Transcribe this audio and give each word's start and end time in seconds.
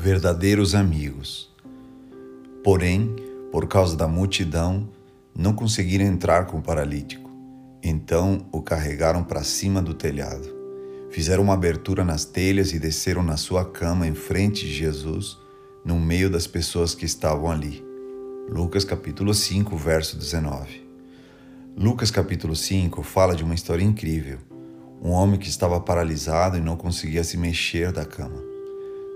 verdadeiros 0.00 0.76
amigos. 0.76 1.52
Porém, 2.62 3.16
por 3.50 3.66
causa 3.66 3.96
da 3.96 4.06
multidão, 4.06 4.88
não 5.36 5.52
conseguiram 5.52 6.04
entrar 6.04 6.46
com 6.46 6.58
o 6.58 6.62
paralítico. 6.62 7.28
Então 7.82 8.46
o 8.52 8.62
carregaram 8.62 9.24
para 9.24 9.42
cima 9.42 9.82
do 9.82 9.92
telhado. 9.92 10.48
Fizeram 11.10 11.42
uma 11.42 11.54
abertura 11.54 12.04
nas 12.04 12.24
telhas 12.24 12.72
e 12.72 12.78
desceram 12.78 13.24
na 13.24 13.36
sua 13.36 13.64
cama 13.64 14.06
em 14.06 14.14
frente 14.14 14.66
de 14.66 14.72
Jesus, 14.72 15.36
no 15.84 15.98
meio 15.98 16.30
das 16.30 16.46
pessoas 16.46 16.94
que 16.94 17.04
estavam 17.04 17.50
ali. 17.50 17.84
Lucas 18.48 18.84
capítulo 18.84 19.34
5, 19.34 19.76
verso 19.76 20.16
19. 20.16 20.88
Lucas 21.76 22.12
capítulo 22.12 22.54
5 22.54 23.02
fala 23.02 23.34
de 23.34 23.42
uma 23.42 23.54
história 23.54 23.82
incrível. 23.82 24.38
Um 25.02 25.10
homem 25.10 25.40
que 25.40 25.48
estava 25.48 25.80
paralisado 25.80 26.56
e 26.56 26.60
não 26.60 26.76
conseguia 26.76 27.24
se 27.24 27.36
mexer 27.36 27.90
da 27.90 28.04
cama. 28.04 28.57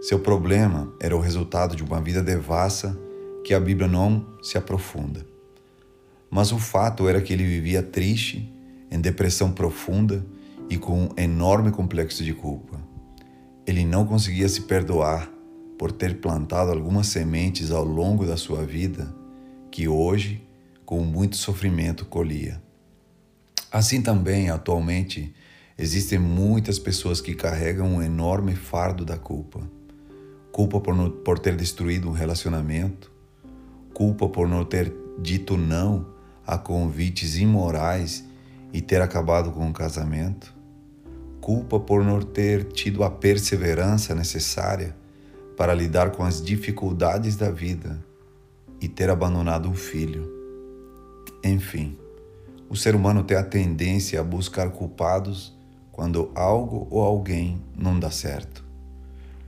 Seu 0.03 0.19
problema 0.19 0.93
era 0.99 1.17
o 1.17 1.21
resultado 1.21 1.77
de 1.77 1.85
uma 1.85 2.01
vida 2.01 2.21
devassa 2.21 2.99
que 3.45 3.55
a 3.55 3.61
Bíblia 3.61 3.87
não 3.87 4.27
se 4.43 4.59
aprofunda. 4.59 5.25
Mas 6.29 6.51
o 6.51 6.59
fato 6.59 7.09
era 7.09 7.21
que 7.21 7.33
ele 7.33 7.45
vivia 7.45 7.85
triste, 7.85 8.53
em 8.91 9.01
depressão 9.01 9.53
profunda 9.53 10.27
e 10.69 10.77
com 10.77 11.05
um 11.05 11.09
enorme 11.17 11.71
complexo 11.71 12.25
de 12.25 12.35
culpa. 12.35 12.81
Ele 13.65 13.85
não 13.85 14.05
conseguia 14.05 14.49
se 14.49 14.63
perdoar 14.63 15.31
por 15.79 15.93
ter 15.93 16.21
plantado 16.21 16.73
algumas 16.73 17.07
sementes 17.07 17.71
ao 17.71 17.85
longo 17.85 18.27
da 18.27 18.37
sua 18.37 18.65
vida 18.65 19.15
que 19.71 19.87
hoje, 19.87 20.43
com 20.85 20.99
muito 21.05 21.37
sofrimento, 21.37 22.05
colhia. 22.07 22.61
Assim 23.71 24.03
também, 24.03 24.51
atualmente, 24.51 25.33
existem 25.79 26.19
muitas 26.19 26.77
pessoas 26.77 27.21
que 27.21 27.37
carregam 27.37 27.87
um 27.87 28.03
enorme 28.03 28.57
fardo 28.57 29.05
da 29.05 29.17
culpa 29.17 29.61
culpa 30.53 30.79
por, 30.79 30.95
não, 30.95 31.11
por 31.11 31.39
ter 31.39 31.57
destruído 31.57 32.09
um 32.09 32.13
relacionamento, 32.13 33.11
culpa 33.95 34.29
por 34.29 34.47
não 34.47 34.65
ter 34.65 34.93
dito 35.19 35.57
não 35.57 36.07
a 36.47 36.59
convites 36.59 37.39
imorais 37.39 38.25
e 38.73 38.83
ter 38.83 39.01
acabado 39.01 39.51
com 39.51 39.69
o 39.69 39.73
casamento, 39.73 40.55
culpa 41.41 41.81
por 41.81 42.05
não 42.05 42.21
ter 42.21 42.65
tido 42.65 43.03
a 43.03 43.11
perseverança 43.11 44.15
necessária 44.15 44.95
para 45.57 45.75
lidar 45.75 46.11
com 46.11 46.23
as 46.23 46.43
dificuldades 46.43 47.35
da 47.35 47.51
vida 47.51 48.05
e 48.81 48.89
ter 48.89 49.09
abandonado 49.09 49.69
um 49.69 49.75
filho. 49.75 50.31
Enfim, 51.43 51.97
o 52.69 52.77
ser 52.77 52.95
humano 52.95 53.25
tem 53.25 53.37
a 53.37 53.43
tendência 53.43 54.21
a 54.21 54.25
buscar 54.25 54.71
culpados 54.71 55.57
quando 55.91 56.31
algo 56.35 56.87
ou 56.91 57.03
alguém 57.03 57.63
não 57.77 57.99
dá 57.99 58.11
certo. 58.11 58.65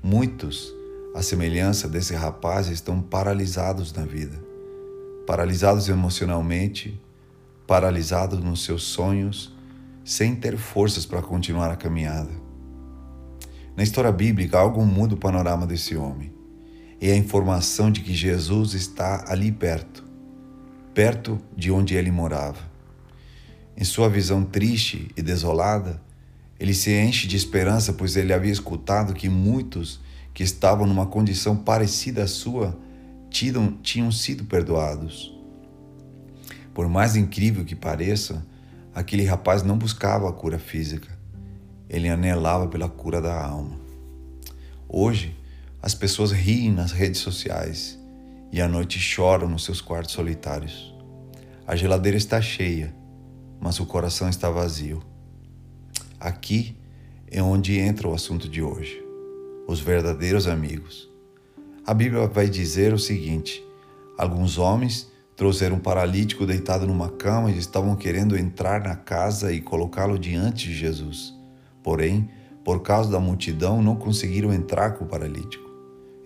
Muitos 0.02 0.72
a 1.14 1.22
semelhança 1.22 1.88
desse 1.88 2.12
rapaz, 2.12 2.66
estão 2.66 3.00
paralisados 3.00 3.92
na 3.92 4.04
vida, 4.04 4.36
paralisados 5.24 5.88
emocionalmente, 5.88 7.00
paralisados 7.68 8.40
nos 8.40 8.64
seus 8.64 8.82
sonhos, 8.82 9.54
sem 10.04 10.34
ter 10.34 10.58
forças 10.58 11.06
para 11.06 11.22
continuar 11.22 11.70
a 11.70 11.76
caminhada. 11.76 12.32
Na 13.76 13.84
história 13.84 14.10
bíblica, 14.10 14.58
algo 14.58 14.84
muda 14.84 15.14
o 15.14 15.18
panorama 15.18 15.66
desse 15.66 15.96
homem. 15.96 16.32
É 17.00 17.12
a 17.12 17.16
informação 17.16 17.92
de 17.92 18.00
que 18.00 18.12
Jesus 18.12 18.74
está 18.74 19.24
ali 19.28 19.52
perto, 19.52 20.04
perto 20.92 21.38
de 21.56 21.70
onde 21.70 21.94
ele 21.94 22.10
morava. 22.10 22.58
Em 23.76 23.84
sua 23.84 24.08
visão 24.08 24.44
triste 24.44 25.10
e 25.16 25.22
desolada, 25.22 26.02
ele 26.58 26.74
se 26.74 26.92
enche 26.92 27.28
de 27.28 27.36
esperança, 27.36 27.92
pois 27.92 28.16
ele 28.16 28.32
havia 28.32 28.52
escutado 28.52 29.14
que 29.14 29.28
muitos 29.28 30.00
que 30.34 30.42
estavam 30.42 30.84
numa 30.84 31.06
condição 31.06 31.56
parecida 31.56 32.24
à 32.24 32.26
sua 32.26 32.76
tinham, 33.30 33.78
tinham 33.80 34.10
sido 34.10 34.44
perdoados. 34.44 35.32
Por 36.74 36.88
mais 36.88 37.14
incrível 37.14 37.64
que 37.64 37.76
pareça, 37.76 38.44
aquele 38.92 39.24
rapaz 39.24 39.62
não 39.62 39.78
buscava 39.78 40.28
a 40.28 40.32
cura 40.32 40.58
física, 40.58 41.16
ele 41.88 42.08
anelava 42.08 42.66
pela 42.66 42.88
cura 42.88 43.22
da 43.22 43.40
alma. 43.40 43.78
Hoje, 44.88 45.36
as 45.80 45.94
pessoas 45.94 46.32
riem 46.32 46.72
nas 46.72 46.90
redes 46.90 47.20
sociais 47.20 47.96
e 48.50 48.60
à 48.60 48.66
noite 48.66 48.98
choram 48.98 49.48
nos 49.48 49.64
seus 49.64 49.80
quartos 49.80 50.12
solitários. 50.12 50.92
A 51.64 51.76
geladeira 51.76 52.16
está 52.16 52.40
cheia, 52.40 52.94
mas 53.60 53.78
o 53.78 53.86
coração 53.86 54.28
está 54.28 54.50
vazio. 54.50 55.00
Aqui 56.18 56.76
é 57.30 57.42
onde 57.42 57.78
entra 57.78 58.08
o 58.08 58.14
assunto 58.14 58.48
de 58.48 58.62
hoje 58.62 59.03
os 59.66 59.80
verdadeiros 59.80 60.46
amigos. 60.46 61.10
A 61.86 61.92
Bíblia 61.92 62.26
vai 62.26 62.48
dizer 62.48 62.92
o 62.92 62.98
seguinte: 62.98 63.64
alguns 64.16 64.58
homens 64.58 65.10
trouxeram 65.36 65.76
um 65.76 65.80
paralítico 65.80 66.46
deitado 66.46 66.86
numa 66.86 67.08
cama 67.08 67.50
e 67.50 67.58
estavam 67.58 67.96
querendo 67.96 68.36
entrar 68.36 68.82
na 68.82 68.96
casa 68.96 69.52
e 69.52 69.60
colocá-lo 69.60 70.18
diante 70.18 70.68
de 70.68 70.74
Jesus. 70.74 71.34
Porém, 71.82 72.30
por 72.64 72.80
causa 72.80 73.10
da 73.10 73.20
multidão, 73.20 73.82
não 73.82 73.96
conseguiram 73.96 74.52
entrar 74.52 74.92
com 74.92 75.04
o 75.04 75.08
paralítico. 75.08 75.68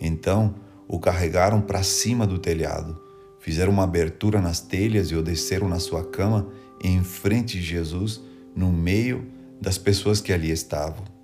Então, 0.00 0.54
o 0.86 0.98
carregaram 1.00 1.60
para 1.60 1.82
cima 1.82 2.26
do 2.26 2.38
telhado, 2.38 3.00
fizeram 3.40 3.72
uma 3.72 3.84
abertura 3.84 4.40
nas 4.40 4.60
telhas 4.60 5.10
e 5.10 5.16
o 5.16 5.22
desceram 5.22 5.68
na 5.68 5.78
sua 5.78 6.04
cama 6.04 6.48
em 6.82 7.02
frente 7.02 7.58
de 7.58 7.64
Jesus, 7.64 8.20
no 8.54 8.70
meio 8.70 9.26
das 9.60 9.76
pessoas 9.76 10.20
que 10.20 10.32
ali 10.32 10.50
estavam. 10.50 11.17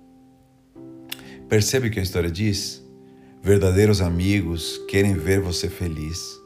Percebe 1.55 1.87
o 1.87 1.89
que 1.89 2.01
a 2.01 2.03
história 2.03 2.29
diz? 2.29 2.83
Verdadeiros 3.41 4.01
amigos 4.01 4.77
querem 4.89 5.13
ver 5.13 5.39
você 5.39 5.69
feliz. 5.69 6.37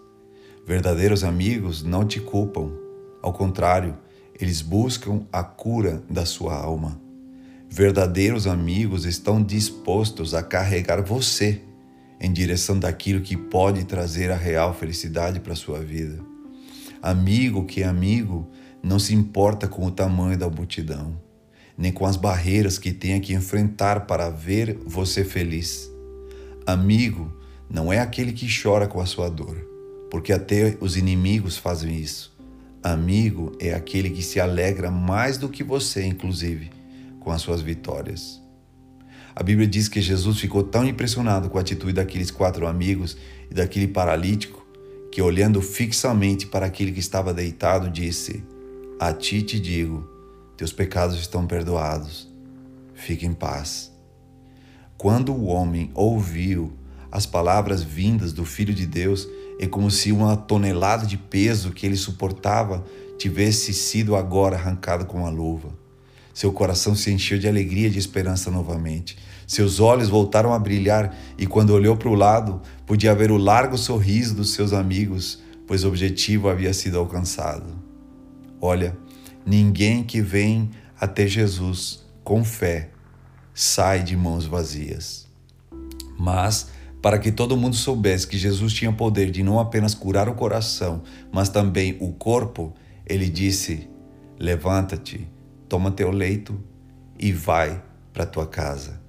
Verdadeiros 0.68 1.24
amigos 1.24 1.82
não 1.82 2.06
te 2.06 2.20
culpam. 2.20 2.72
Ao 3.20 3.34
contrário, 3.34 3.98
eles 4.40 4.62
buscam 4.62 5.26
a 5.34 5.42
cura 5.42 6.04
da 6.08 6.28
sua 6.28 6.56
alma. 6.56 7.02
Verdadeiros 7.68 8.46
amigos 8.46 9.04
estão 9.04 9.42
dispostos 9.42 10.36
a 10.36 10.44
carregar 10.44 11.02
você 11.02 11.60
em 12.22 12.32
direção 12.32 12.78
daquilo 12.78 13.22
que 13.22 13.36
pode 13.36 13.86
trazer 13.86 14.30
a 14.30 14.38
real 14.38 14.76
felicidade 14.76 15.40
para 15.40 15.56
sua 15.56 15.80
vida. 15.80 16.20
Amigo 17.02 17.66
que 17.66 17.82
é 17.82 17.88
amigo 17.88 18.48
não 18.84 19.00
se 19.00 19.16
importa 19.16 19.68
com 19.68 19.88
o 19.88 19.92
tamanho 19.92 20.38
da 20.38 20.48
multidão 20.52 21.29
nem 21.80 21.94
com 21.94 22.06
as 22.06 22.18
barreiras 22.18 22.78
que 22.78 22.92
tenha 22.92 23.22
que 23.22 23.34
enfrentar 23.34 24.02
para 24.02 24.30
ver 24.30 24.78
você 24.86 25.24
feliz. 25.24 25.90
Amigo 26.68 27.32
não 27.70 27.92
é 27.92 28.00
aquele 28.00 28.34
que 28.34 28.50
chora 28.62 28.86
com 28.86 29.00
a 29.00 29.06
sua 29.06 29.30
dor, 29.30 29.56
porque 30.12 30.34
até 30.34 30.78
os 30.82 30.98
inimigos 30.98 31.58
fazem 31.58 31.96
isso. 31.96 32.38
Amigo 32.84 33.54
é 33.62 33.74
aquele 33.74 34.10
que 34.10 34.22
se 34.22 34.42
alegra 34.42 34.92
mais 34.92 35.38
do 35.38 35.48
que 35.48 35.64
você, 35.64 36.04
inclusive, 36.04 36.70
com 37.22 37.32
as 37.32 37.42
suas 37.42 37.62
vitórias. 37.62 38.42
A 39.34 39.42
Bíblia 39.42 39.68
diz 39.68 39.88
que 39.88 40.02
Jesus 40.02 40.38
ficou 40.38 40.64
tão 40.64 40.86
impressionado 40.86 41.50
com 41.50 41.58
a 41.58 41.62
atitude 41.62 41.94
daqueles 41.94 42.30
quatro 42.30 42.68
amigos 42.68 43.16
e 43.50 43.54
daquele 43.54 43.88
paralítico 43.88 44.68
que, 45.14 45.22
olhando 45.22 45.62
fixamente 45.62 46.46
para 46.46 46.66
aquele 46.66 46.92
que 46.92 47.00
estava 47.00 47.34
deitado, 47.34 47.90
disse: 47.90 48.44
A 49.00 49.14
ti 49.14 49.42
te 49.42 49.58
digo 49.60 50.19
teus 50.60 50.74
pecados 50.74 51.18
estão 51.18 51.48
perdoados. 51.48 52.28
Fique 52.94 53.26
em 53.26 53.32
paz. 53.32 53.94
Quando 54.98 55.32
o 55.32 55.46
homem 55.46 55.90
ouviu 55.94 56.74
as 57.10 57.26
palavras 57.26 57.82
vindas 57.82 58.34
do 58.34 58.44
Filho 58.44 58.74
de 58.74 58.86
Deus, 58.86 59.26
é 59.58 59.66
como 59.66 59.90
se 59.90 60.12
uma 60.12 60.36
tonelada 60.36 61.06
de 61.06 61.16
peso 61.16 61.72
que 61.72 61.86
ele 61.86 61.96
suportava 61.96 62.84
tivesse 63.18 63.74
sido 63.74 64.18
agora 64.18 64.58
arrancado 64.58 65.06
com 65.06 65.20
uma 65.20 65.30
luva. 65.30 65.70
Seu 66.34 66.52
coração 66.52 66.94
se 66.94 67.10
encheu 67.10 67.40
de 67.40 67.48
alegria 67.48 67.88
e 67.88 67.92
de 67.92 68.00
esperança 68.00 68.52
novamente. 68.52 69.18
Seus 69.48 69.80
olhos 69.80 70.10
voltaram 70.10 70.54
a 70.54 70.60
brilhar 70.60 71.16
e, 71.38 71.48
quando 71.48 71.70
olhou 71.70 71.96
para 71.96 72.10
o 72.10 72.16
lado, 72.16 72.62
podia 72.86 73.16
ver 73.16 73.32
o 73.32 73.38
largo 73.38 73.78
sorriso 73.78 74.36
dos 74.36 74.52
seus 74.52 74.74
amigos, 74.74 75.42
pois 75.66 75.86
o 75.86 75.88
objetivo 75.88 76.50
havia 76.50 76.74
sido 76.74 77.00
alcançado. 77.00 77.64
Olha, 78.60 78.98
Ninguém 79.50 80.04
que 80.04 80.22
vem 80.22 80.70
até 81.02 81.26
Jesus 81.26 82.06
com 82.24 82.44
fé 82.44 82.92
sai 83.52 84.04
de 84.04 84.16
mãos 84.16 84.46
vazias. 84.46 85.28
Mas, 86.20 86.70
para 87.02 87.18
que 87.18 87.32
todo 87.32 87.58
mundo 87.58 87.76
soubesse 87.76 88.28
que 88.28 88.38
Jesus 88.38 88.72
tinha 88.74 88.94
poder 88.94 89.32
de 89.32 89.42
não 89.42 89.60
apenas 89.60 89.96
curar 89.96 90.30
o 90.30 90.36
coração, 90.36 91.02
mas 91.32 91.50
também 91.50 91.98
o 92.00 92.14
corpo, 92.14 92.76
ele 93.08 93.28
disse: 93.28 93.90
Levanta-te, 94.40 95.28
toma 95.68 95.90
teu 95.90 96.12
leito 96.12 96.64
e 97.18 97.32
vai 97.32 97.82
para 98.14 98.28
tua 98.28 98.46
casa. 98.46 99.02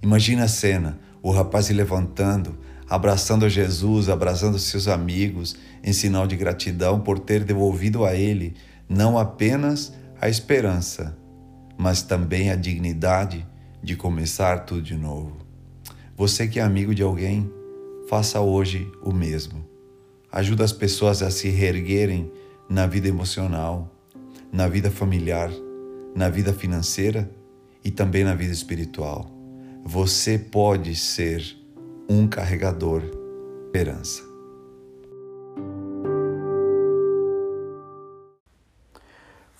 Imagina 0.00 0.44
a 0.44 0.48
cena: 0.48 1.00
o 1.20 1.32
rapaz 1.32 1.66
se 1.66 1.72
levantando, 1.72 2.56
abraçando 2.88 3.48
Jesus, 3.48 4.08
abraçando 4.08 4.60
seus 4.60 4.86
amigos, 4.86 5.56
em 5.82 5.92
sinal 5.92 6.24
de 6.24 6.36
gratidão 6.36 7.00
por 7.00 7.18
ter 7.18 7.42
devolvido 7.42 8.04
a 8.04 8.14
ele 8.14 8.54
não 8.92 9.18
apenas 9.18 9.92
a 10.20 10.28
esperança, 10.28 11.16
mas 11.76 12.02
também 12.02 12.50
a 12.50 12.56
dignidade 12.56 13.46
de 13.82 13.96
começar 13.96 14.60
tudo 14.60 14.82
de 14.82 14.96
novo. 14.96 15.38
Você 16.16 16.46
que 16.46 16.60
é 16.60 16.62
amigo 16.62 16.94
de 16.94 17.02
alguém, 17.02 17.50
faça 18.08 18.40
hoje 18.40 18.90
o 19.02 19.12
mesmo. 19.12 19.64
Ajuda 20.30 20.64
as 20.64 20.72
pessoas 20.72 21.22
a 21.22 21.30
se 21.30 21.48
reerguerem 21.48 22.30
na 22.68 22.86
vida 22.86 23.08
emocional, 23.08 23.90
na 24.52 24.68
vida 24.68 24.90
familiar, 24.90 25.50
na 26.14 26.28
vida 26.28 26.52
financeira 26.52 27.30
e 27.84 27.90
também 27.90 28.24
na 28.24 28.34
vida 28.34 28.52
espiritual. 28.52 29.30
Você 29.84 30.38
pode 30.38 30.94
ser 30.94 31.42
um 32.08 32.28
carregador 32.28 33.00
de 33.00 33.22
esperança. 33.66 34.31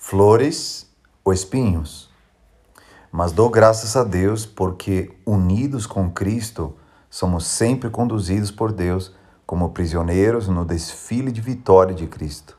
Flores 0.05 0.85
ou 1.23 1.31
espinhos? 1.31 2.11
Mas 3.09 3.31
dou 3.31 3.49
graças 3.49 3.95
a 3.95 4.03
Deus 4.03 4.45
porque, 4.45 5.17
unidos 5.25 5.87
com 5.87 6.11
Cristo, 6.11 6.75
somos 7.09 7.45
sempre 7.45 7.89
conduzidos 7.89 8.51
por 8.51 8.73
Deus 8.73 9.15
como 9.45 9.69
prisioneiros 9.69 10.49
no 10.49 10.65
desfile 10.65 11.31
de 11.31 11.39
vitória 11.39 11.95
de 11.95 12.05
Cristo. 12.05 12.57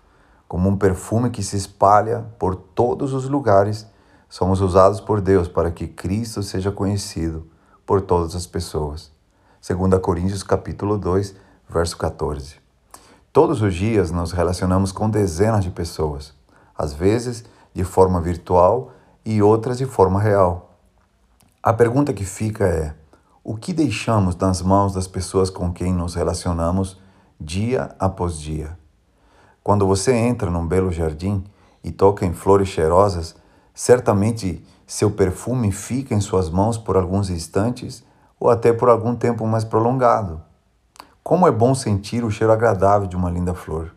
Como 0.49 0.71
um 0.71 0.79
perfume 0.79 1.29
que 1.29 1.43
se 1.43 1.59
espalha 1.59 2.25
por 2.39 2.57
todos 2.57 3.13
os 3.13 3.29
lugares, 3.29 3.87
somos 4.27 4.63
usados 4.63 4.99
por 4.99 5.21
Deus 5.21 5.47
para 5.47 5.71
que 5.71 5.87
Cristo 5.87 6.43
seja 6.43 6.73
conhecido 6.73 7.47
por 7.85 8.01
todas 8.01 8.35
as 8.35 8.47
pessoas. 8.47 9.13
2 9.61 10.01
Coríntios 10.01 10.43
capítulo 10.43 10.97
2, 10.97 11.37
verso 11.69 11.99
14. 11.99 12.57
Todos 13.31 13.61
os 13.61 13.75
dias 13.75 14.11
nos 14.11 14.33
relacionamos 14.33 14.93
com 14.93 15.11
dezenas 15.11 15.63
de 15.63 15.71
pessoas, 15.71 16.33
às 16.77 16.93
vezes 16.93 17.45
de 17.73 17.85
forma 17.85 18.21
virtual 18.21 18.93
e 19.25 19.43
outras 19.43 19.79
de 19.79 19.87
forma 19.87 20.21
real. 20.21 20.79
A 21.63 21.73
pergunta 21.73 22.13
que 22.13 22.25
fica 22.25 22.65
é: 22.65 22.95
o 23.43 23.57
que 23.57 23.73
deixamos 23.73 24.37
nas 24.37 24.63
mãos 24.63 24.95
das 24.95 25.07
pessoas 25.07 25.51
com 25.51 25.73
quem 25.73 25.93
nos 25.93 26.15
relacionamos 26.15 27.01
dia 27.41 27.95
após 27.99 28.39
dia? 28.39 28.79
Quando 29.63 29.87
você 29.87 30.13
entra 30.13 30.51
num 30.51 30.67
belo 30.67 30.93
jardim 30.93 31.43
e 31.83 31.91
toca 31.91 32.27
em 32.27 32.35
flores 32.35 32.69
cheirosas, 32.69 33.35
certamente 33.73 34.63
seu 34.87 35.11
perfume 35.11 35.73
fica 35.73 36.15
em 36.15 36.21
suas 36.21 36.51
mãos 36.51 36.77
por 36.77 36.97
alguns 36.97 37.31
instantes 37.31 38.05
ou 38.39 38.51
até 38.51 38.73
por 38.73 38.91
algum 38.91 39.17
tempo 39.17 39.47
mais 39.47 39.65
prolongado. 39.65 40.43
Como 41.23 41.49
é 41.49 41.51
bom 41.51 41.75
sentir 41.75 42.23
o 42.23 42.31
cheiro 42.31 42.53
agradável 42.53 43.09
de 43.09 43.17
uma 43.17 43.31
linda 43.31 43.55
flor, 43.55 43.95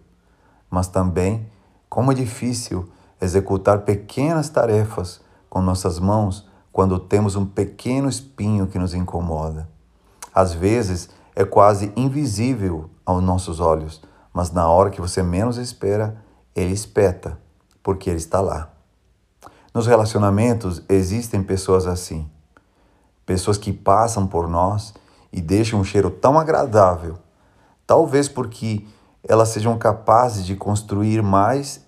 mas 0.69 0.87
também 0.87 1.45
como 1.89 2.11
é 2.11 2.15
difícil 2.15 2.89
executar 3.21 3.79
pequenas 3.79 4.49
tarefas 4.49 5.21
com 5.49 5.61
nossas 5.61 5.99
mãos 5.99 6.47
quando 6.71 6.99
temos 6.99 7.35
um 7.35 7.45
pequeno 7.45 8.07
espinho 8.07 8.67
que 8.67 8.77
nos 8.77 8.93
incomoda. 8.93 9.67
Às 10.33 10.53
vezes 10.53 11.09
é 11.35 11.43
quase 11.43 11.91
invisível 11.95 12.89
aos 13.05 13.23
nossos 13.23 13.59
olhos, 13.59 14.01
mas 14.31 14.51
na 14.51 14.67
hora 14.67 14.91
que 14.91 15.01
você 15.01 15.23
menos 15.23 15.57
espera, 15.57 16.21
ele 16.55 16.73
espeta, 16.73 17.39
porque 17.81 18.09
ele 18.09 18.17
está 18.17 18.39
lá. 18.39 18.69
Nos 19.73 19.87
relacionamentos 19.87 20.81
existem 20.89 21.41
pessoas 21.41 21.87
assim. 21.87 22.29
Pessoas 23.25 23.57
que 23.57 23.73
passam 23.73 24.27
por 24.27 24.47
nós 24.47 24.93
e 25.31 25.41
deixam 25.41 25.79
um 25.79 25.83
cheiro 25.83 26.09
tão 26.09 26.39
agradável, 26.39 27.17
talvez 27.85 28.27
porque 28.29 28.85
elas 29.27 29.49
sejam 29.49 29.77
capazes 29.77 30.45
de 30.45 30.55
construir 30.55 31.21
mais 31.21 31.85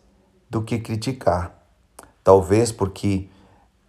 do 0.49 0.61
que 0.61 0.79
criticar. 0.79 1.53
Talvez 2.23 2.71
porque 2.71 3.29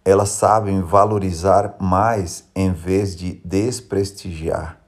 elas 0.03 0.29
sabem 0.29 0.81
valorizar 0.81 1.75
mais 1.79 2.49
em 2.55 2.71
vez 2.71 3.15
de 3.15 3.41
desprestigiar, 3.45 4.79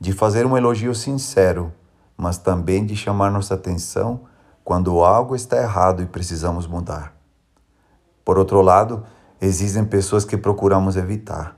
de 0.00 0.12
fazer 0.12 0.46
um 0.46 0.56
elogio 0.56 0.94
sincero 0.94 1.72
mas 2.16 2.38
também 2.38 2.86
de 2.86 2.96
chamar 2.96 3.30
nossa 3.30 3.54
atenção 3.54 4.20
quando 4.64 5.04
algo 5.04 5.36
está 5.36 5.58
errado 5.58 6.02
e 6.02 6.06
precisamos 6.06 6.66
mudar. 6.66 7.14
Por 8.24 8.38
outro 8.38 8.62
lado, 8.62 9.04
existem 9.40 9.84
pessoas 9.84 10.24
que 10.24 10.36
procuramos 10.36 10.96
evitar. 10.96 11.56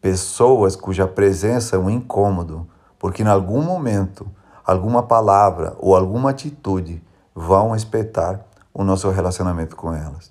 Pessoas 0.00 0.76
cuja 0.76 1.06
presença 1.06 1.76
é 1.76 1.78
um 1.78 1.90
incômodo, 1.90 2.66
porque 2.98 3.22
em 3.22 3.26
algum 3.26 3.62
momento, 3.62 4.30
alguma 4.70 5.02
palavra 5.02 5.74
ou 5.80 5.96
alguma 5.96 6.30
atitude 6.30 7.02
vão 7.34 7.74
espetar 7.74 8.40
o 8.72 8.84
nosso 8.84 9.10
relacionamento 9.10 9.74
com 9.74 9.92
elas. 9.92 10.30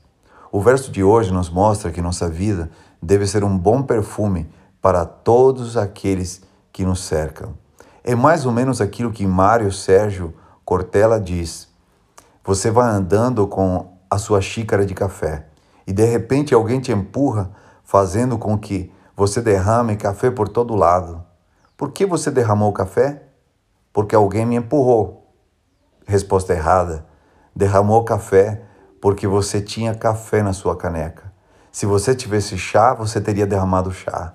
O 0.50 0.62
verso 0.62 0.92
de 0.92 1.04
hoje 1.04 1.34
nos 1.34 1.50
mostra 1.50 1.92
que 1.92 2.02
nossa 2.02 2.30
vida 2.30 2.72
deve 3.02 3.28
ser 3.28 3.44
um 3.44 3.58
bom 3.58 3.84
perfume 3.84 4.50
para 4.82 5.04
todos 5.04 5.76
aqueles 5.76 6.42
que 6.72 6.86
nos 6.86 7.04
cercam. 7.04 7.54
É 8.02 8.16
mais 8.16 8.46
ou 8.46 8.54
menos 8.54 8.80
aquilo 8.80 9.12
que 9.12 9.28
Mário 9.28 9.74
Sérgio 9.74 10.34
Cortella 10.64 11.20
diz. 11.20 11.68
Você 12.46 12.72
vai 12.72 12.90
andando 12.90 13.46
com 13.46 13.98
a 14.10 14.18
sua 14.18 14.40
xícara 14.40 14.86
de 14.86 14.94
café 14.94 15.48
e 15.86 15.92
de 15.92 16.06
repente 16.06 16.54
alguém 16.54 16.80
te 16.80 16.94
empurra, 16.94 17.52
fazendo 17.84 18.38
com 18.38 18.58
que 18.58 18.90
você 19.18 19.42
derrame 19.42 19.98
café 19.98 20.32
por 20.32 20.48
todo 20.48 20.76
lado. 20.76 21.22
Por 21.76 21.92
que 21.92 22.06
você 22.06 22.32
derramou 22.32 22.70
o 22.70 22.74
café? 22.74 23.29
Porque 23.92 24.16
alguém 24.16 24.46
me 24.46 24.56
empurrou. 24.56 25.34
Resposta 26.06 26.54
errada. 26.54 27.06
Derramou 27.56 28.04
café 28.04 28.64
porque 29.02 29.28
você 29.28 29.62
tinha 29.62 29.96
café 29.96 30.44
na 30.44 30.54
sua 30.54 30.76
caneca. 30.76 31.32
Se 31.72 31.86
você 31.86 32.16
tivesse 32.16 32.58
chá, 32.58 32.94
você 32.94 33.22
teria 33.22 33.48
derramado 33.48 33.92
chá. 33.92 34.34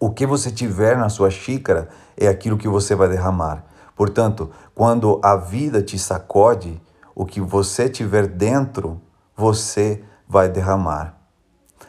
O 0.00 0.10
que 0.10 0.26
você 0.26 0.50
tiver 0.50 0.96
na 0.96 1.08
sua 1.08 1.30
xícara 1.30 1.88
é 2.16 2.28
aquilo 2.28 2.56
que 2.56 2.68
você 2.68 2.94
vai 2.94 3.08
derramar. 3.08 3.64
Portanto, 3.96 4.50
quando 4.74 5.20
a 5.22 5.36
vida 5.36 5.82
te 5.82 5.98
sacode, 5.98 6.80
o 7.14 7.26
que 7.26 7.40
você 7.40 7.88
tiver 7.88 8.26
dentro, 8.26 9.00
você 9.36 10.02
vai 10.28 10.48
derramar. 10.48 11.18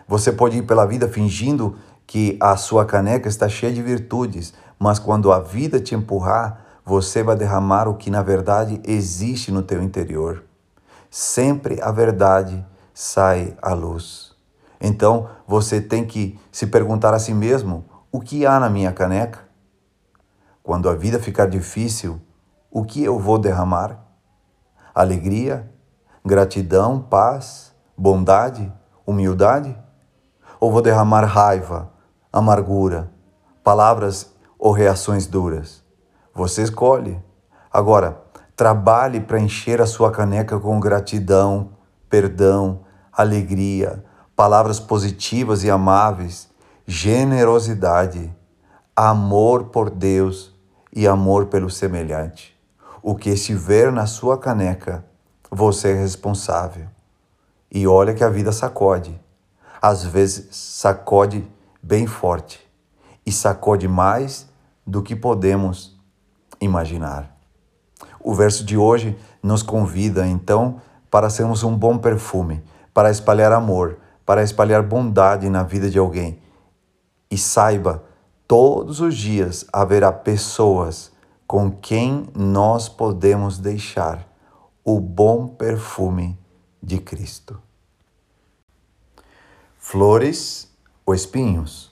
Você 0.08 0.32
pode 0.32 0.58
ir 0.58 0.64
pela 0.64 0.86
vida 0.86 1.08
fingindo 1.08 1.78
que 2.08 2.36
a 2.42 2.58
sua 2.58 2.84
caneca 2.84 3.30
está 3.30 3.48
cheia 3.48 3.72
de 3.72 3.82
virtudes, 3.82 4.54
mas 4.80 4.98
quando 4.98 5.32
a 5.32 5.40
vida 5.40 5.80
te 5.80 5.94
empurrar, 5.94 6.66
você 6.90 7.22
vai 7.22 7.36
derramar 7.36 7.88
o 7.88 7.94
que 7.94 8.10
na 8.10 8.24
verdade 8.24 8.82
existe 8.84 9.52
no 9.52 9.62
teu 9.62 9.80
interior. 9.80 10.44
Sempre 11.08 11.80
a 11.84 11.92
verdade 11.92 12.66
sai 12.96 13.56
à 13.62 13.76
luz. 13.76 14.36
Então, 14.82 15.30
você 15.48 15.80
tem 15.80 16.04
que 16.04 16.40
se 16.52 16.66
perguntar 16.66 17.14
a 17.14 17.20
si 17.20 17.32
mesmo: 17.32 17.86
o 18.12 18.20
que 18.20 18.44
há 18.44 18.60
na 18.60 18.72
minha 18.72 18.92
caneca? 18.92 19.42
Quando 20.64 20.90
a 20.90 20.96
vida 20.96 21.20
ficar 21.20 21.46
difícil, 21.46 22.20
o 22.72 22.84
que 22.84 23.04
eu 23.04 23.20
vou 23.20 23.38
derramar? 23.38 24.00
Alegria, 24.96 25.72
gratidão, 26.26 27.00
paz, 27.00 27.72
bondade, 27.96 28.74
humildade? 29.06 29.78
Ou 30.60 30.72
vou 30.72 30.82
derramar 30.82 31.24
raiva, 31.26 31.92
amargura, 32.34 33.12
palavras 33.64 34.34
ou 34.58 34.72
reações 34.72 35.28
duras? 35.28 35.88
Você 36.34 36.64
escolhe. 36.64 37.20
Agora, 37.72 38.22
trabalhe 38.56 39.20
para 39.20 39.40
encher 39.40 39.82
a 39.82 39.86
sua 39.86 40.12
caneca 40.12 40.60
com 40.60 40.80
gratidão, 40.80 41.72
perdão, 42.10 42.82
alegria, 43.12 44.04
palavras 44.36 44.80
positivas 44.80 45.64
e 45.64 45.70
amáveis 45.70 46.50
generosidade, 46.92 48.36
amor 48.96 49.66
por 49.66 49.92
Deus 49.92 50.52
e 50.92 51.08
amor 51.08 51.46
pelo 51.46 51.70
semelhante. 51.70 52.60
O 53.04 53.14
que 53.14 53.30
estiver 53.30 53.92
na 53.92 54.08
sua 54.08 54.40
caneca, 54.40 55.06
você 55.52 55.92
é 55.92 55.94
responsável. 55.94 56.88
E 57.72 57.86
olha 57.86 58.16
que 58.16 58.24
a 58.24 58.30
vida 58.30 58.52
sacode. 58.52 59.22
Às 59.80 60.04
vezes 60.04 60.48
sacode 60.56 61.48
bem 61.80 62.08
forte 62.08 62.60
e 63.24 63.32
sacode 63.32 63.88
mais 63.88 64.48
do 64.86 65.04
que 65.04 65.16
podemos 65.16 65.96
imaginar. 66.62 67.36
O 68.20 68.34
verso 68.34 68.64
de 68.64 68.78
hoje 68.78 69.18
nos 69.42 69.64
convida 69.64 70.28
então 70.28 70.82
para 71.10 71.30
sermos 71.30 71.64
um 71.64 71.76
bom 71.76 71.98
perfume, 71.98 72.64
para 72.94 73.10
espalhar 73.10 73.52
amor, 73.52 73.98
para 74.26 74.44
espalhar 74.44 74.84
bondade 74.84 75.50
na 75.50 75.64
vida 75.64 75.90
de 75.90 75.98
alguém 75.98 76.40
e 77.30 77.38
saiba, 77.38 78.04
todos 78.48 79.00
os 79.00 79.16
dias 79.16 79.66
haverá 79.72 80.12
pessoas 80.12 81.12
com 81.46 81.72
quem 81.72 82.28
nós 82.36 82.90
podemos 82.90 83.58
deixar 83.58 84.28
o 84.84 85.00
bom 85.00 85.48
perfume 85.48 86.38
de 86.82 87.00
Cristo. 87.00 87.62
Flores 89.78 90.72
ou 91.06 91.14
espinhos? 91.14 91.89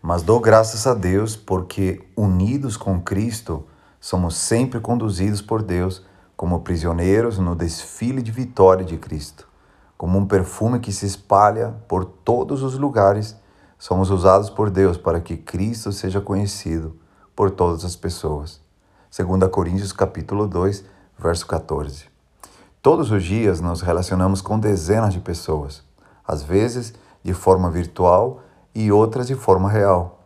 Mas 0.00 0.22
dou 0.22 0.40
graças 0.40 0.86
a 0.86 0.94
Deus 0.94 1.36
porque, 1.36 2.06
unidos 2.16 2.76
com 2.76 3.00
Cristo, 3.00 3.66
somos 4.00 4.36
sempre 4.36 4.80
conduzidos 4.80 5.42
por 5.42 5.62
Deus 5.62 6.04
como 6.36 6.60
prisioneiros 6.60 7.38
no 7.38 7.54
desfile 7.54 8.22
de 8.22 8.30
vitória 8.30 8.84
de 8.84 8.96
Cristo, 8.96 9.48
como 9.96 10.18
um 10.18 10.26
perfume 10.26 10.78
que 10.78 10.92
se 10.92 11.04
espalha 11.04 11.74
por 11.88 12.04
todos 12.04 12.62
os 12.62 12.78
lugares 12.78 13.36
somos 13.78 14.10
usados 14.10 14.50
por 14.50 14.70
Deus 14.70 14.98
para 14.98 15.20
que 15.20 15.36
Cristo 15.36 15.92
seja 15.92 16.20
conhecido 16.20 16.96
por 17.34 17.50
todas 17.50 17.84
as 17.84 17.94
pessoas. 17.94 18.60
2 19.16 19.48
Coríntios 19.50 19.92
capítulo 19.92 20.48
2, 20.48 20.84
verso 21.16 21.46
14. 21.46 22.06
Todos 22.82 23.12
os 23.12 23.22
dias 23.22 23.60
nos 23.60 23.80
relacionamos 23.80 24.40
com 24.42 24.58
dezenas 24.58 25.14
de 25.14 25.20
pessoas, 25.20 25.84
às 26.26 26.42
vezes 26.42 26.92
de 27.22 27.32
forma 27.32 27.70
virtual 27.70 28.42
e 28.78 28.92
outras 28.92 29.26
de 29.26 29.34
forma 29.34 29.68
real. 29.68 30.20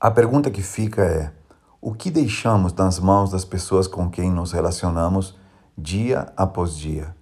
A 0.00 0.08
pergunta 0.08 0.52
que 0.52 0.62
fica 0.62 1.02
é: 1.02 1.32
o 1.80 1.92
que 1.92 2.12
deixamos 2.12 2.72
nas 2.72 3.00
mãos 3.00 3.32
das 3.32 3.44
pessoas 3.44 3.88
com 3.88 4.08
quem 4.08 4.30
nos 4.30 4.52
relacionamos 4.52 5.36
dia 5.76 6.32
após 6.36 6.76
dia? 6.76 7.12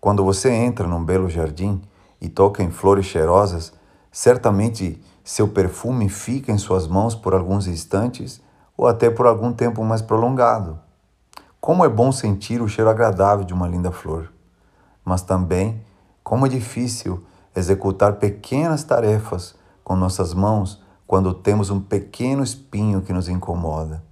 Quando 0.00 0.22
você 0.22 0.52
entra 0.52 0.86
num 0.86 1.04
belo 1.04 1.28
jardim 1.28 1.82
e 2.20 2.28
toca 2.28 2.62
em 2.62 2.70
flores 2.70 3.06
cheirosas, 3.06 3.72
certamente 4.12 5.02
seu 5.24 5.48
perfume 5.48 6.08
fica 6.08 6.52
em 6.52 6.58
suas 6.58 6.86
mãos 6.86 7.16
por 7.16 7.34
alguns 7.34 7.66
instantes 7.66 8.40
ou 8.76 8.86
até 8.86 9.10
por 9.10 9.26
algum 9.26 9.52
tempo 9.52 9.82
mais 9.82 10.00
prolongado. 10.00 10.78
Como 11.60 11.84
é 11.84 11.88
bom 11.88 12.12
sentir 12.12 12.62
o 12.62 12.68
cheiro 12.68 12.88
agradável 12.88 13.44
de 13.44 13.52
uma 13.52 13.66
linda 13.66 13.90
flor, 13.90 14.32
mas 15.04 15.22
também 15.22 15.82
como 16.22 16.46
é 16.46 16.48
difícil 16.48 17.20
executar 17.56 18.16
pequenas 18.16 18.84
tarefas 18.84 19.54
com 19.82 19.96
nossas 19.96 20.34
mãos 20.34 20.82
quando 21.06 21.32
temos 21.32 21.70
um 21.70 21.80
pequeno 21.80 22.42
espinho 22.42 23.00
que 23.00 23.12
nos 23.12 23.28
incomoda. 23.28 24.02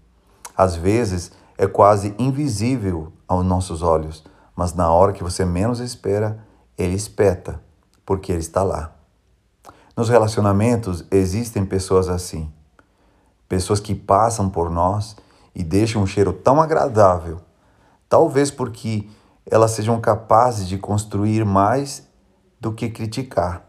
Às 0.57 0.75
vezes 0.75 1.33
é 1.59 1.67
quase 1.67 2.15
invisível 2.19 3.13
aos 3.29 3.45
nossos 3.45 3.83
olhos, 3.83 4.25
mas 4.57 4.73
na 4.73 4.91
hora 4.91 5.13
que 5.13 5.23
você 5.23 5.45
menos 5.45 5.81
espera, 5.81 6.39
ele 6.79 6.95
espeta, 6.95 7.61
porque 8.07 8.33
ele 8.33 8.41
está 8.41 8.63
lá. 8.63 8.93
Nos 9.97 10.09
relacionamentos 10.09 11.05
existem 11.11 11.65
pessoas 11.65 12.09
assim. 12.09 12.51
Pessoas 13.49 13.79
que 13.79 13.95
passam 13.95 14.49
por 14.49 14.71
nós 14.71 15.17
e 15.55 15.63
deixam 15.63 16.03
um 16.03 16.07
cheiro 16.07 16.33
tão 16.33 16.61
agradável, 16.61 17.41
talvez 18.09 18.51
porque 18.51 19.09
elas 19.49 19.73
sejam 19.73 20.01
capazes 20.01 20.67
de 20.67 20.79
construir 20.79 21.45
mais 21.45 22.09
do 22.65 22.73
que 22.73 22.89
criticar. 22.89 23.63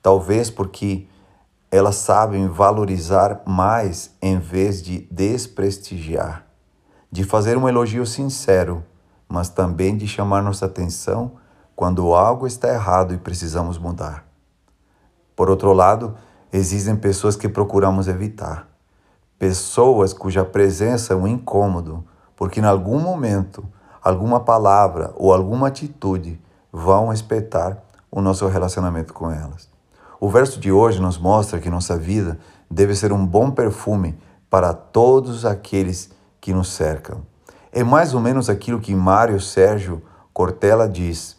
Talvez 0.00 0.48
porque 0.48 1.06
elas 1.70 1.96
sabem 1.96 2.48
valorizar 2.48 3.42
mais 3.46 4.16
em 4.22 4.38
vez 4.38 4.82
de 4.82 5.06
desprestigiar, 5.10 6.46
de 7.10 7.24
fazer 7.24 7.58
um 7.58 7.68
elogio 7.68 8.06
sincero, 8.06 8.82
mas 9.28 9.50
também 9.50 9.98
de 9.98 10.08
chamar 10.08 10.42
nossa 10.42 10.64
atenção 10.64 11.32
quando 11.76 12.14
algo 12.14 12.46
está 12.46 12.68
errado 12.68 13.12
e 13.12 13.18
precisamos 13.18 13.76
mudar. 13.76 14.24
Por 15.36 15.50
outro 15.50 15.74
lado, 15.74 16.16
existem 16.50 16.96
pessoas 16.96 17.36
que 17.36 17.50
procuramos 17.50 18.08
evitar, 18.08 18.66
pessoas 19.38 20.14
cuja 20.14 20.42
presença 20.42 21.12
é 21.12 21.16
um 21.16 21.28
incômodo, 21.28 22.02
porque 22.34 22.60
em 22.60 22.64
algum 22.64 22.98
momento, 22.98 23.62
alguma 24.02 24.40
palavra 24.40 25.12
ou 25.16 25.34
alguma 25.34 25.68
atitude 25.68 26.40
vão 26.72 27.12
espetar 27.12 27.91
o 28.12 28.20
nosso 28.20 28.46
relacionamento 28.46 29.14
com 29.14 29.30
elas. 29.30 29.70
O 30.20 30.28
verso 30.28 30.60
de 30.60 30.70
hoje 30.70 31.00
nos 31.00 31.16
mostra 31.16 31.58
que 31.58 31.70
nossa 31.70 31.96
vida 31.96 32.38
deve 32.70 32.94
ser 32.94 33.10
um 33.10 33.26
bom 33.26 33.50
perfume 33.50 34.16
para 34.50 34.74
todos 34.74 35.46
aqueles 35.46 36.12
que 36.38 36.52
nos 36.52 36.68
cercam. 36.68 37.22
É 37.72 37.82
mais 37.82 38.12
ou 38.12 38.20
menos 38.20 38.50
aquilo 38.50 38.78
que 38.78 38.94
Mário 38.94 39.40
Sérgio 39.40 40.02
Cortella 40.32 40.86
diz. 40.86 41.38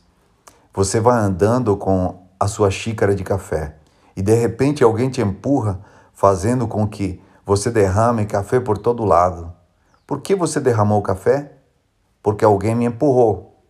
Você 0.74 1.00
vai 1.00 1.20
andando 1.20 1.78
com 1.78 2.24
a 2.40 2.48
sua 2.48 2.72
xícara 2.72 3.14
de 3.14 3.24
café 3.24 3.76
e 4.16 4.22
de 4.22 4.34
repente 4.34 4.84
alguém 4.84 5.10
te 5.10 5.22
empurra, 5.22 5.80
fazendo 6.12 6.68
com 6.68 6.88
que 6.88 7.22
você 7.46 7.70
derrame 7.70 8.26
café 8.26 8.60
por 8.60 8.78
todo 8.78 9.06
lado. 9.06 9.54
Por 10.08 10.22
que 10.22 10.36
você 10.36 10.60
derramou 10.60 11.00
o 11.00 11.04
café? 11.04 11.54
Porque 12.22 12.44
alguém 12.44 12.74
me 12.74 12.86
empurrou. 12.86 13.64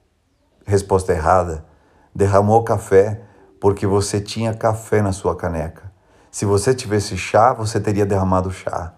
Resposta 0.65 1.11
errada 1.11 1.65
derramou 2.13 2.63
café 2.63 3.21
porque 3.59 3.87
você 3.87 4.19
tinha 4.19 4.53
café 4.53 5.01
na 5.01 5.11
sua 5.11 5.35
caneca. 5.35 5.91
Se 6.29 6.45
você 6.45 6.73
tivesse 6.73 7.15
chá, 7.17 7.53
você 7.53 7.79
teria 7.79 8.05
derramado 8.05 8.51
chá. 8.51 8.93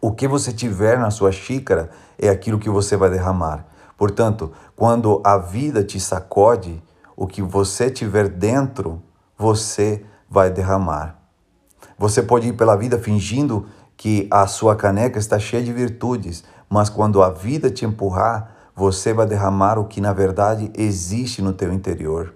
O 0.00 0.12
que 0.12 0.28
você 0.28 0.52
tiver 0.52 0.98
na 0.98 1.10
sua 1.10 1.32
xícara 1.32 1.90
é 2.18 2.28
aquilo 2.28 2.58
que 2.58 2.70
você 2.70 2.96
vai 2.96 3.10
derramar. 3.10 3.66
Portanto, 3.96 4.52
quando 4.76 5.20
a 5.24 5.38
vida 5.38 5.82
te 5.82 5.98
sacode, 5.98 6.82
o 7.16 7.26
que 7.26 7.42
você 7.42 7.90
tiver 7.90 8.28
dentro, 8.28 9.02
você 9.36 10.04
vai 10.28 10.50
derramar. 10.50 11.18
Você 11.98 12.22
pode 12.22 12.48
ir 12.48 12.52
pela 12.54 12.76
vida 12.76 12.98
fingindo 12.98 13.66
que 13.96 14.28
a 14.30 14.46
sua 14.46 14.74
caneca 14.76 15.18
está 15.18 15.38
cheia 15.38 15.62
de 15.62 15.72
virtudes, 15.72 16.44
mas 16.68 16.88
quando 16.88 17.22
a 17.22 17.30
vida 17.30 17.70
te 17.70 17.84
empurrar, 17.84 18.53
você 18.74 19.12
vai 19.12 19.26
derramar 19.26 19.78
o 19.78 19.84
que 19.84 20.00
na 20.00 20.12
verdade 20.12 20.70
existe 20.74 21.40
no 21.40 21.52
teu 21.52 21.72
interior. 21.72 22.34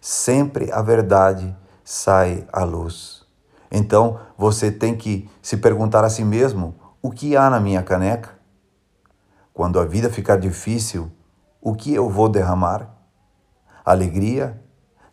Sempre 0.00 0.70
a 0.70 0.80
verdade 0.80 1.56
sai 1.82 2.46
à 2.52 2.62
luz. 2.62 3.24
Então 3.70 4.20
você 4.38 4.70
tem 4.70 4.96
que 4.96 5.28
se 5.42 5.56
perguntar 5.56 6.04
a 6.04 6.10
si 6.10 6.24
mesmo: 6.24 6.74
o 7.02 7.10
que 7.10 7.36
há 7.36 7.50
na 7.50 7.58
minha 7.58 7.82
caneca? 7.82 8.30
Quando 9.52 9.80
a 9.80 9.84
vida 9.84 10.10
ficar 10.10 10.36
difícil, 10.36 11.10
o 11.60 11.74
que 11.74 11.94
eu 11.94 12.08
vou 12.08 12.28
derramar? 12.28 12.90
Alegria, 13.84 14.60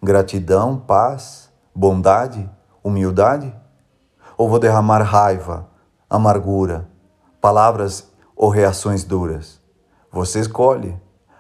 gratidão, 0.02 0.78
paz, 0.78 1.50
bondade, 1.74 2.50
humildade? 2.84 3.54
Ou 4.38 4.50
vou 4.50 4.60
derramar 4.60 5.04
raiva, 5.04 5.70
amargura, 6.10 6.88
palavras 7.40 8.12
ou 8.36 8.50
reações 8.50 9.04
duras? 9.04 9.61
Você 10.12 10.42
escolhe. 10.42 11.00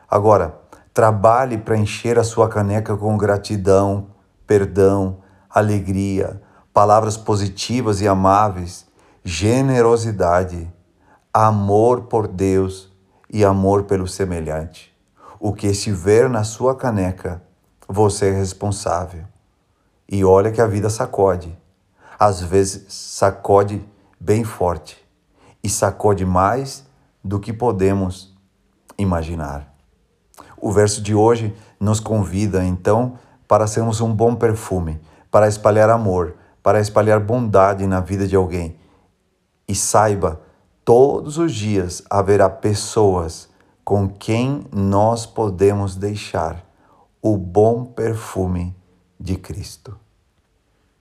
Agora, 0.10 0.58
trabalhe 0.94 1.58
para 1.58 1.78
encher 1.78 2.18
a 2.18 2.24
sua 2.24 2.48
caneca 2.48 2.96
com 2.96 3.18
gratidão, 3.18 4.08
perdão, 4.48 5.18
alegria, 5.50 6.42
palavras 6.74 7.18
positivas 7.18 8.00
e 8.00 8.08
amáveis, 8.08 8.86
generosidade, 9.24 10.72
amor 11.34 12.04
por 12.04 12.28
Deus 12.28 12.90
e 13.30 13.44
amor 13.44 13.84
pelo 13.84 14.08
semelhante. 14.08 14.92
O 15.40 15.54
que 15.54 15.68
estiver 15.68 16.30
na 16.30 16.44
sua 16.44 16.76
caneca, 16.76 17.42
você 17.88 18.30
é 18.30 18.32
responsável. 18.32 19.26
E 20.08 20.24
olha 20.24 20.52
que 20.52 20.62
a 20.62 20.68
vida 20.68 20.90
sacode. 20.90 21.58
Às 22.18 22.42
vezes 22.42 22.94
sacode 22.94 23.84
bem 24.20 24.44
forte 24.44 24.98
e 25.64 25.70
sacode 25.70 26.26
mais 26.26 26.86
do 27.24 27.40
que 27.40 27.52
podemos 27.52 28.32
imaginar. 29.02 29.74
O 30.58 30.72
verso 30.72 31.02
de 31.02 31.16
hoje 31.16 31.56
nos 31.80 32.00
convida, 32.00 32.64
então, 32.64 33.18
para 33.48 33.68
sermos 33.68 34.00
um 34.00 34.14
bom 34.14 34.36
perfume, 34.36 35.00
para 35.30 35.48
espalhar 35.48 35.90
amor, 35.90 36.36
para 36.62 36.80
espalhar 36.80 37.20
bondade 37.20 37.88
na 37.88 38.00
vida 38.00 38.28
de 38.28 38.36
alguém. 38.36 38.76
E 39.68 39.76
saiba, 39.76 40.42
todos 40.86 41.38
os 41.38 41.54
dias 41.54 42.04
haverá 42.10 42.50
pessoas 42.50 43.50
com 43.84 44.08
quem 44.08 44.66
nós 44.72 45.26
podemos 45.26 45.96
deixar 45.96 46.64
o 47.22 47.38
bom 47.38 47.86
perfume 47.86 48.76
de 49.20 49.36
Cristo. 49.36 49.98